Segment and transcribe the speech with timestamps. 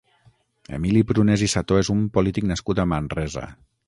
[0.77, 3.45] Emili Prunés i Sató és un polític nascut a Manresa.